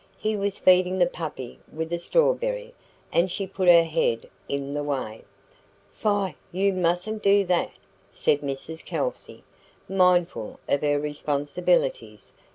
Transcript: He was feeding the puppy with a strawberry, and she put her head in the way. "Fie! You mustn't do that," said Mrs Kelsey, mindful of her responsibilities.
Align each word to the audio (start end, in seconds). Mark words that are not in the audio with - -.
He 0.17 0.35
was 0.35 0.57
feeding 0.57 0.97
the 0.97 1.05
puppy 1.05 1.59
with 1.71 1.93
a 1.93 1.99
strawberry, 1.99 2.73
and 3.13 3.29
she 3.29 3.45
put 3.45 3.67
her 3.67 3.83
head 3.83 4.27
in 4.49 4.73
the 4.73 4.83
way. 4.83 5.21
"Fie! 5.93 6.33
You 6.51 6.73
mustn't 6.73 7.21
do 7.21 7.45
that," 7.45 7.77
said 8.09 8.41
Mrs 8.41 8.83
Kelsey, 8.83 9.43
mindful 9.87 10.59
of 10.67 10.81
her 10.81 10.99
responsibilities. 10.99 12.33